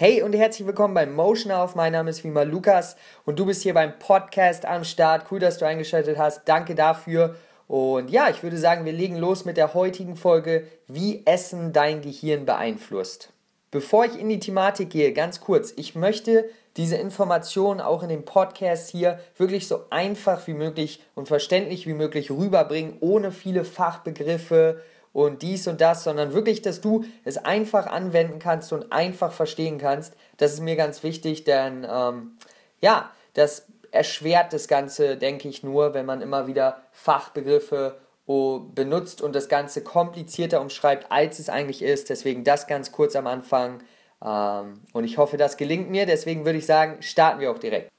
[0.00, 1.74] Hey und herzlich willkommen beim Motion Auf.
[1.74, 5.26] Mein Name ist immer Lukas und du bist hier beim Podcast am Start.
[5.30, 6.48] Cool, dass du eingeschaltet hast.
[6.48, 7.36] Danke dafür.
[7.68, 12.00] Und ja, ich würde sagen, wir legen los mit der heutigen Folge, wie Essen dein
[12.00, 13.28] Gehirn beeinflusst.
[13.70, 16.48] Bevor ich in die Thematik gehe, ganz kurz, ich möchte
[16.78, 21.92] diese Informationen auch in dem Podcast hier wirklich so einfach wie möglich und verständlich wie
[21.92, 24.80] möglich rüberbringen, ohne viele Fachbegriffe
[25.12, 29.78] und dies und das, sondern wirklich, dass du es einfach anwenden kannst und einfach verstehen
[29.78, 30.14] kannst.
[30.36, 32.36] Das ist mir ganz wichtig, denn ähm,
[32.80, 39.20] ja, das erschwert das Ganze, denke ich, nur, wenn man immer wieder Fachbegriffe oh, benutzt
[39.20, 42.10] und das Ganze komplizierter umschreibt, als es eigentlich ist.
[42.10, 43.82] Deswegen das ganz kurz am Anfang.
[44.24, 46.06] Ähm, und ich hoffe, das gelingt mir.
[46.06, 47.90] Deswegen würde ich sagen, starten wir auch direkt.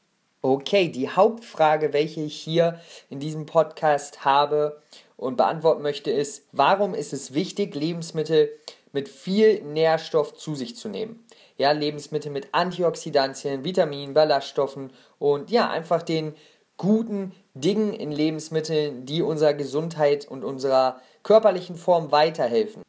[0.42, 4.82] Okay, die Hauptfrage, welche ich hier in diesem Podcast habe
[5.22, 8.50] und beantworten möchte, ist, warum ist es wichtig, Lebensmittel
[8.92, 11.24] mit viel Nährstoff zu sich zu nehmen?
[11.58, 16.34] Ja, Lebensmittel mit Antioxidantien, Vitaminen, Ballaststoffen und ja, einfach den
[16.76, 22.82] guten Dingen in Lebensmitteln, die unserer Gesundheit und unserer körperlichen Form weiterhelfen.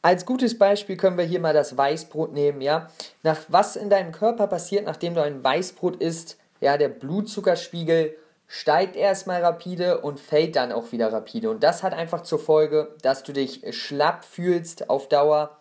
[0.00, 2.88] Als gutes Beispiel können wir hier mal das Weißbrot nehmen, ja.
[3.24, 8.14] Nach was in deinem Körper passiert, nachdem du ein Weißbrot isst, ja, der Blutzuckerspiegel
[8.52, 11.50] steigt erstmal rapide und fällt dann auch wieder rapide.
[11.50, 15.56] Und das hat einfach zur Folge, dass du dich schlapp fühlst auf Dauer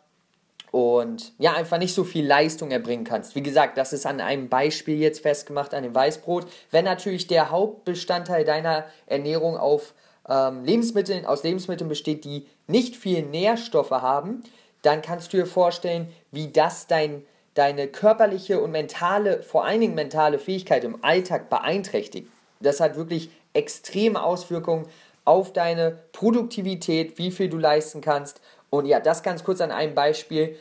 [0.72, 3.36] und ja, einfach nicht so viel Leistung erbringen kannst.
[3.36, 6.48] Wie gesagt, das ist an einem Beispiel jetzt festgemacht, an dem Weißbrot.
[6.72, 9.94] Wenn natürlich der Hauptbestandteil deiner Ernährung auf
[10.28, 14.42] ähm, Lebensmitteln, aus Lebensmitteln besteht, die nicht viel Nährstoffe haben,
[14.82, 17.24] dann kannst du dir vorstellen, wie das dein,
[17.54, 22.30] deine körperliche und mentale, vor allen Dingen mentale Fähigkeit im Alltag beeinträchtigt.
[22.62, 24.88] Das hat wirklich extreme Auswirkungen
[25.26, 28.42] auf deine Produktivität, wie viel du leisten kannst.
[28.70, 30.56] Und ja, das ganz kurz an einem Beispiel.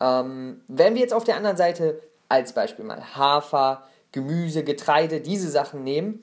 [0.00, 5.50] Ähm, wenn wir jetzt auf der anderen Seite als Beispiel mal Hafer, Gemüse, Getreide, diese
[5.50, 6.22] Sachen nehmen,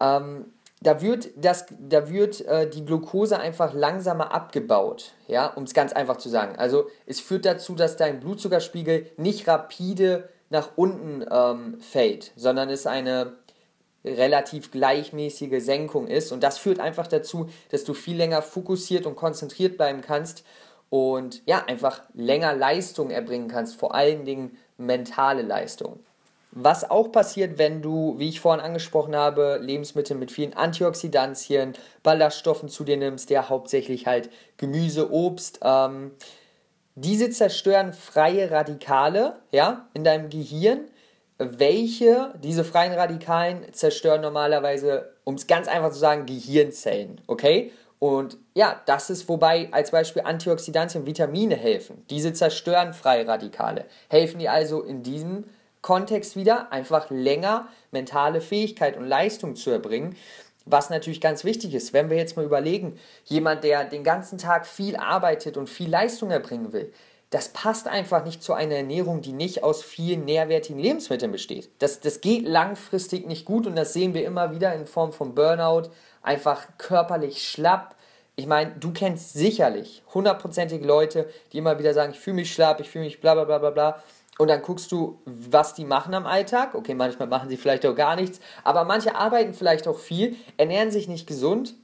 [0.00, 5.74] ähm, da wird, das, da wird äh, die Glucose einfach langsamer abgebaut, ja, um es
[5.74, 6.56] ganz einfach zu sagen.
[6.56, 12.86] Also es führt dazu, dass dein Blutzuckerspiegel nicht rapide nach unten ähm, fällt, sondern es
[12.86, 13.32] eine
[14.06, 16.32] relativ gleichmäßige Senkung ist.
[16.32, 20.44] Und das führt einfach dazu, dass du viel länger fokussiert und konzentriert bleiben kannst
[20.88, 25.98] und ja, einfach länger Leistung erbringen kannst, vor allen Dingen mentale Leistung.
[26.52, 32.70] Was auch passiert, wenn du, wie ich vorhin angesprochen habe, Lebensmittel mit vielen Antioxidantien, Ballaststoffen
[32.70, 36.12] zu dir nimmst, ja hauptsächlich halt Gemüse, Obst, ähm,
[36.94, 40.86] diese zerstören freie Radikale ja, in deinem Gehirn
[41.38, 47.72] welche, diese freien Radikalen zerstören normalerweise, um es ganz einfach zu sagen, Gehirnzellen, okay?
[47.98, 52.04] Und ja, das ist, wobei als Beispiel Antioxidantien, Vitamine helfen.
[52.10, 53.86] Diese zerstören freie Radikale.
[54.08, 55.44] Helfen die also in diesem
[55.80, 60.16] Kontext wieder, einfach länger mentale Fähigkeit und Leistung zu erbringen.
[60.64, 64.66] Was natürlich ganz wichtig ist, wenn wir jetzt mal überlegen, jemand, der den ganzen Tag
[64.66, 66.92] viel arbeitet und viel Leistung erbringen will,
[67.30, 71.70] das passt einfach nicht zu einer Ernährung, die nicht aus vielen nährwertigen Lebensmitteln besteht.
[71.80, 75.34] Das, das geht langfristig nicht gut und das sehen wir immer wieder in Form von
[75.34, 75.90] Burnout,
[76.22, 77.96] einfach körperlich schlapp.
[78.36, 82.80] Ich meine, du kennst sicherlich hundertprozentig Leute, die immer wieder sagen, ich fühle mich schlapp,
[82.80, 84.02] ich fühle mich bla bla bla bla bla.
[84.38, 86.74] Und dann guckst du, was die machen am Alltag.
[86.74, 90.90] Okay, manchmal machen sie vielleicht auch gar nichts, aber manche arbeiten vielleicht auch viel, ernähren
[90.90, 91.74] sich nicht gesund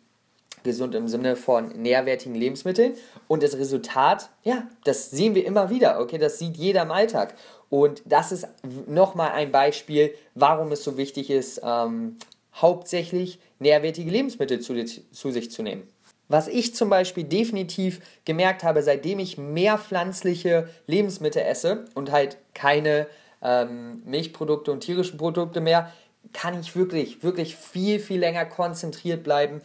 [0.63, 2.95] gesund im Sinne von nährwertigen Lebensmitteln.
[3.29, 7.35] Und das Resultat, ja, das sehen wir immer wieder, okay, das sieht jeder im Alltag.
[7.71, 8.47] Und das ist
[8.87, 12.19] nochmal ein Beispiel, warum es so wichtig ist, ähm,
[12.55, 15.89] hauptsächlich nährwertige Lebensmittel zu, zu sich zu nehmen.
[16.29, 22.39] Was ich zum Beispiel definitiv gemerkt habe, seitdem ich mehr pflanzliche Lebensmittel esse und halt
[22.55, 23.07] keine
[23.43, 25.93] ähm, Milchprodukte und tierischen Produkte mehr,
[26.33, 29.61] kann ich wirklich, wirklich viel, viel länger konzentriert bleiben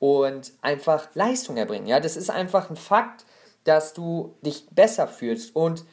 [0.00, 1.86] und einfach Leistung erbringen.
[1.86, 3.24] Ja, das ist einfach ein Fakt,
[3.64, 5.54] dass du dich besser fühlst.
[5.54, 5.84] Und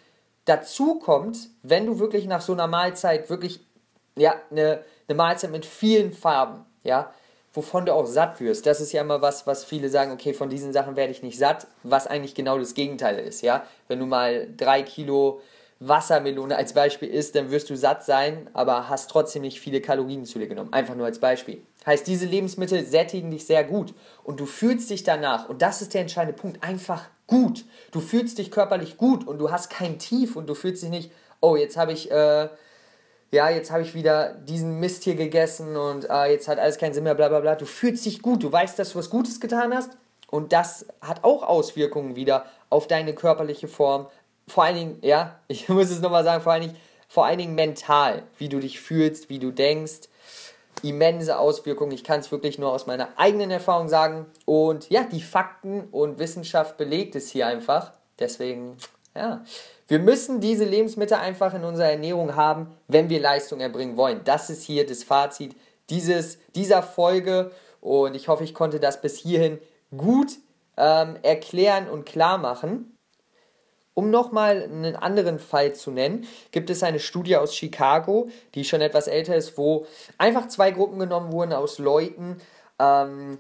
[0.45, 3.59] dazu kommt, wenn du wirklich nach so einer Mahlzeit wirklich,
[4.16, 7.14] ja, eine, eine Mahlzeit mit vielen Farben, ja,
[7.53, 8.66] wovon du auch satt wirst.
[8.66, 11.37] Das ist ja immer was, was viele sagen, okay, von diesen Sachen werde ich nicht
[11.37, 13.66] satt, was eigentlich genau das Gegenteil ist, ja.
[13.87, 15.41] Wenn du mal drei Kilo
[15.79, 20.26] Wassermelone als Beispiel isst, dann wirst du satt sein, aber hast trotzdem nicht viele Kalorien
[20.26, 20.73] zu dir genommen.
[20.73, 21.61] Einfach nur als Beispiel.
[21.85, 23.94] Heißt, diese Lebensmittel sättigen dich sehr gut
[24.24, 27.66] und du fühlst dich danach, und das ist der entscheidende Punkt, einfach gut.
[27.91, 31.12] Du fühlst dich körperlich gut und du hast kein Tief und du fühlst dich nicht,
[31.40, 32.50] oh, jetzt habe ich, äh,
[33.32, 36.94] ja, jetzt habe ich wieder diesen Mist hier gegessen und äh, jetzt hat alles keinen
[36.94, 37.56] Sinn mehr, bla bla bla.
[37.56, 39.91] Du fühlst dich gut, du weißt, dass du was Gutes getan hast
[40.29, 44.08] und das hat auch Auswirkungen wieder auf deine körperliche Form,
[44.47, 46.78] vor allen Dingen, ja, ich muss es nochmal sagen, vor allen Dingen
[47.08, 50.09] vor allen Dingen mental, wie du dich fühlst, wie du denkst.
[50.84, 51.91] Immense Auswirkungen.
[51.91, 54.26] Ich kann es wirklich nur aus meiner eigenen Erfahrung sagen.
[54.46, 57.91] Und ja, die Fakten und Wissenschaft belegt es hier einfach.
[58.20, 58.78] Deswegen,
[59.16, 59.44] ja,
[59.88, 64.22] wir müssen diese Lebensmittel einfach in unserer Ernährung haben, wenn wir Leistung erbringen wollen.
[64.26, 65.56] Das ist hier das Fazit
[65.90, 67.52] dieses, dieser Folge.
[67.79, 69.59] Und ich hoffe, ich konnte das bis hierhin
[69.96, 70.32] gut
[70.76, 72.97] ähm, erklären und klar machen.
[73.97, 78.79] Um nochmal einen anderen Fall zu nennen, gibt es eine Studie aus Chicago, die schon
[78.79, 79.88] etwas älter ist, wo
[80.20, 82.40] einfach zwei Gruppen genommen wurden aus Leuten.
[82.78, 83.40] Ähm,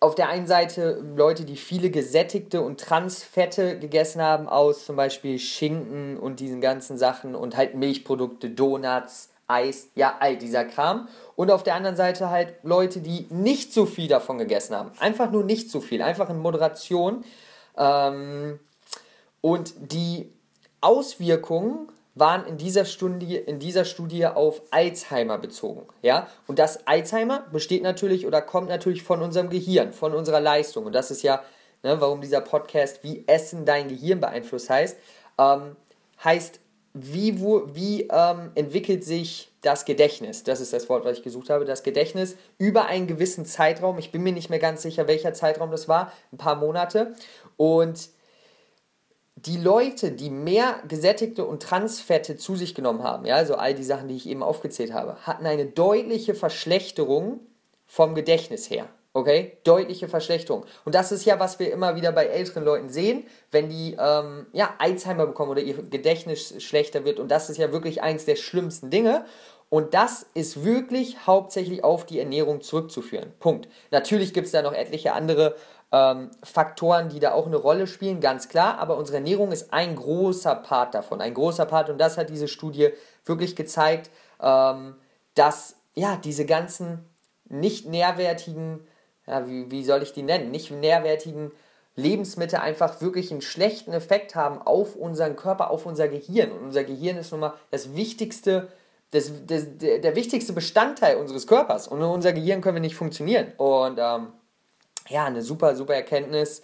[0.00, 5.38] auf der einen Seite Leute, die viele gesättigte und Transfette gegessen haben, aus zum Beispiel
[5.38, 11.06] Schinken und diesen ganzen Sachen und halt Milchprodukte, Donuts, Eis, ja, all dieser Kram.
[11.36, 14.90] Und auf der anderen Seite halt Leute, die nicht so viel davon gegessen haben.
[14.98, 17.24] Einfach nur nicht so viel, einfach in Moderation.
[17.76, 18.58] Ähm,
[19.48, 20.30] und die
[20.82, 25.86] Auswirkungen waren in dieser, Studie, in dieser Studie auf Alzheimer bezogen.
[26.02, 26.28] Ja?
[26.46, 30.84] Und das Alzheimer besteht natürlich oder kommt natürlich von unserem Gehirn, von unserer Leistung.
[30.84, 31.42] Und das ist ja,
[31.82, 34.98] ne, warum dieser Podcast Wie Essen dein Gehirn beeinflusst heißt.
[35.38, 35.76] Ähm,
[36.22, 36.60] heißt,
[36.92, 40.44] wie, wo, wie ähm, entwickelt sich das Gedächtnis?
[40.44, 41.64] Das ist das Wort, was ich gesucht habe.
[41.64, 43.96] Das Gedächtnis über einen gewissen Zeitraum.
[43.98, 46.12] Ich bin mir nicht mehr ganz sicher, welcher Zeitraum das war.
[46.32, 47.14] Ein paar Monate.
[47.56, 48.10] Und
[49.46, 53.84] die Leute, die mehr gesättigte und Transfette zu sich genommen haben, ja, also all die
[53.84, 57.40] Sachen, die ich eben aufgezählt habe, hatten eine deutliche Verschlechterung
[57.86, 58.86] vom Gedächtnis her.
[59.14, 59.58] Okay?
[59.64, 60.64] Deutliche Verschlechterung.
[60.84, 64.46] Und das ist ja, was wir immer wieder bei älteren Leuten sehen, wenn die ähm,
[64.52, 67.18] ja, Alzheimer bekommen oder ihr Gedächtnis schlechter wird.
[67.18, 69.24] Und das ist ja wirklich eins der schlimmsten Dinge.
[69.70, 73.32] Und das ist wirklich hauptsächlich auf die Ernährung zurückzuführen.
[73.38, 73.68] Punkt.
[73.90, 75.56] Natürlich gibt es da noch etliche andere
[75.92, 79.96] ähm, Faktoren, die da auch eine Rolle spielen, ganz klar, aber unsere Ernährung ist ein
[79.96, 82.90] großer Part davon, ein großer Part und das hat diese Studie
[83.24, 84.96] wirklich gezeigt, ähm,
[85.34, 87.04] dass ja diese ganzen
[87.48, 88.86] nicht nährwertigen,
[89.26, 91.52] ja, wie, wie soll ich die nennen, nicht nährwertigen
[91.98, 96.52] Lebensmittel einfach wirklich einen schlechten Effekt haben auf unseren Körper, auf unser Gehirn.
[96.52, 98.68] Und unser Gehirn ist nun mal das wichtigste,
[99.10, 101.88] das, das, der, der wichtigste Bestandteil unseres Körpers.
[101.88, 103.52] Und ohne unser Gehirn können wir nicht funktionieren.
[103.56, 104.28] Und ähm,
[105.08, 106.62] ja, eine super, super Erkenntnis.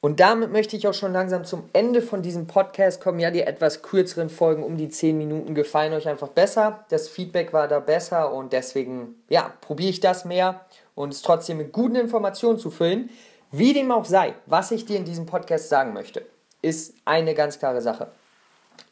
[0.00, 3.18] Und damit möchte ich auch schon langsam zum Ende von diesem Podcast kommen.
[3.18, 6.84] Ja, die etwas kürzeren Folgen um die 10 Minuten gefallen euch einfach besser.
[6.90, 10.60] Das Feedback war da besser und deswegen, ja, probiere ich das mehr
[10.94, 13.10] und es trotzdem mit guten Informationen zu füllen.
[13.50, 16.24] Wie dem auch sei, was ich dir in diesem Podcast sagen möchte,
[16.62, 18.12] ist eine ganz klare Sache.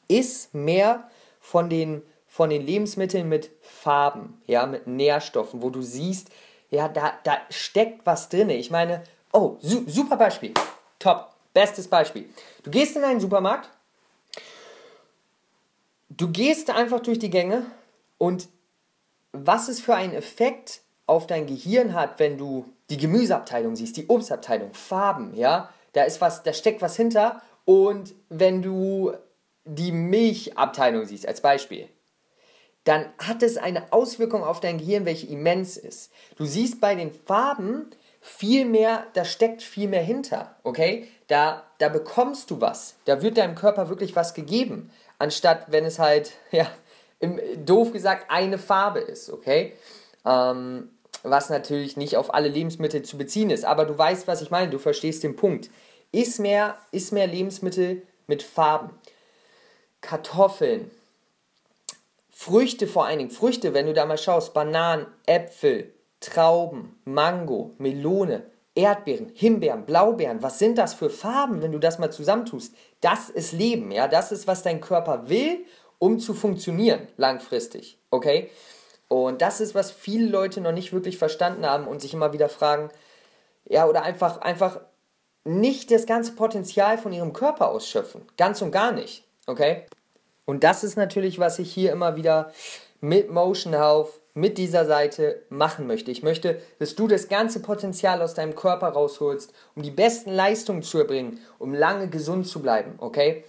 [0.08, 1.08] Iss mehr
[1.40, 6.30] von den, von den Lebensmitteln mit Farben, ja, mit Nährstoffen, wo du siehst,
[6.70, 8.50] ja, da, da steckt was drin.
[8.50, 9.02] Ich meine,
[9.32, 10.52] oh, su super Beispiel.
[10.98, 11.32] Top.
[11.56, 12.28] Bestes Beispiel.
[12.64, 13.70] Du gehst in einen Supermarkt,
[16.10, 17.64] du gehst einfach durch die Gänge
[18.18, 18.48] und
[19.32, 24.06] was es für einen Effekt auf dein Gehirn hat, wenn du die Gemüseabteilung siehst, die
[24.08, 29.12] Obstabteilung, Farben, ja, da ist was, da steckt was hinter und wenn du
[29.64, 31.88] die Milchabteilung siehst als Beispiel,
[32.86, 36.12] dann hat es eine Auswirkung auf dein Gehirn, welche immens ist.
[36.36, 37.90] Du siehst bei den Farben
[38.20, 41.08] viel mehr, da steckt viel mehr hinter, okay?
[41.26, 45.98] Da, da bekommst du was, da wird deinem Körper wirklich was gegeben, anstatt wenn es
[45.98, 46.70] halt, ja,
[47.18, 49.72] im, doof gesagt, eine Farbe ist, okay?
[50.24, 50.90] Ähm,
[51.24, 54.70] was natürlich nicht auf alle Lebensmittel zu beziehen ist, aber du weißt, was ich meine,
[54.70, 55.70] du verstehst den Punkt.
[56.12, 58.90] Ist mehr, ist mehr Lebensmittel mit Farben.
[60.02, 60.88] Kartoffeln,
[62.46, 68.44] Früchte vor allen Dingen, Früchte, wenn du da mal schaust, Bananen, Äpfel, Trauben, Mango, Melone,
[68.76, 72.72] Erdbeeren, Himbeeren, Blaubeeren, was sind das für Farben, wenn du das mal zusammentust?
[73.00, 75.64] Das ist Leben, ja, das ist, was dein Körper will,
[75.98, 78.48] um zu funktionieren langfristig, okay?
[79.08, 82.48] Und das ist, was viele Leute noch nicht wirklich verstanden haben und sich immer wieder
[82.48, 82.90] fragen,
[83.68, 84.78] ja, oder einfach, einfach
[85.42, 89.86] nicht das ganze Potenzial von ihrem Körper ausschöpfen, ganz und gar nicht, okay?
[90.46, 92.52] Und das ist natürlich, was ich hier immer wieder
[93.00, 96.10] mit Motion Health, mit dieser Seite machen möchte.
[96.10, 100.82] Ich möchte, dass du das ganze Potenzial aus deinem Körper rausholst, um die besten Leistungen
[100.82, 103.44] zu erbringen, um lange gesund zu bleiben, okay?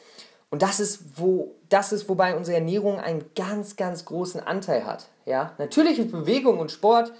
[0.49, 5.07] Und das ist, wo, das ist, wobei unsere Ernährung einen ganz, ganz großen Anteil hat.
[5.25, 5.53] Ja?
[5.57, 7.11] Natürlich ist Bewegung und Sport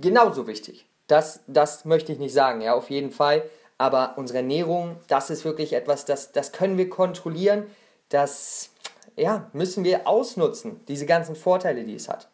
[0.00, 0.86] genauso wichtig.
[1.06, 3.42] Das, das möchte ich nicht sagen, ja, auf jeden Fall.
[3.78, 7.66] Aber unsere Ernährung, das ist wirklich etwas, das, das können wir kontrollieren.
[8.08, 8.70] Das,
[9.16, 12.28] ja, müssen wir ausnutzen, diese ganzen Vorteile, die es hat.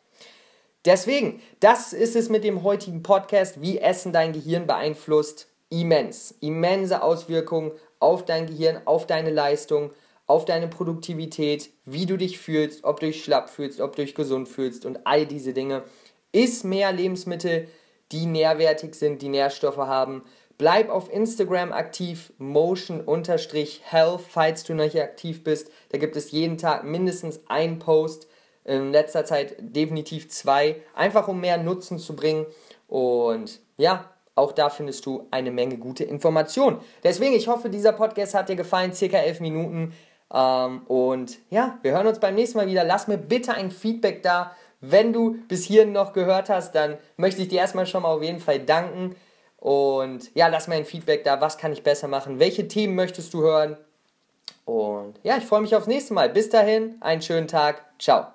[0.84, 5.46] Deswegen, das ist es mit dem heutigen Podcast, wie Essen dein Gehirn beeinflusst.
[5.68, 9.90] Immens, immense Auswirkungen auf dein Gehirn, auf deine Leistung,
[10.26, 14.14] auf deine Produktivität, wie du dich fühlst, ob du dich schlapp fühlst, ob du dich
[14.14, 15.84] gesund fühlst und all diese Dinge.
[16.32, 17.68] Iss mehr Lebensmittel,
[18.12, 20.24] die nährwertig sind, die Nährstoffe haben.
[20.60, 25.70] Bleib auf Instagram aktiv, motion-health, falls du noch nicht aktiv bist.
[25.88, 28.28] Da gibt es jeden Tag mindestens einen Post,
[28.66, 32.44] in letzter Zeit definitiv zwei, einfach um mehr Nutzen zu bringen.
[32.88, 36.78] Und ja, auch da findest du eine Menge gute Informationen.
[37.04, 39.94] Deswegen, ich hoffe, dieser Podcast hat dir gefallen, circa elf Minuten.
[40.30, 42.84] Ähm, und ja, wir hören uns beim nächsten Mal wieder.
[42.84, 44.54] Lass mir bitte ein Feedback da.
[44.82, 48.22] Wenn du bis hierhin noch gehört hast, dann möchte ich dir erstmal schon mal auf
[48.22, 49.16] jeden Fall danken.
[49.60, 51.40] Und ja, lass mir ein Feedback da.
[51.40, 52.38] Was kann ich besser machen?
[52.38, 53.76] Welche Themen möchtest du hören?
[54.64, 56.30] Und ja, ich freue mich aufs nächste Mal.
[56.30, 57.84] Bis dahin, einen schönen Tag.
[57.98, 58.26] Ciao.